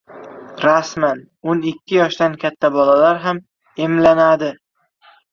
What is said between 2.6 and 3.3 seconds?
bolalar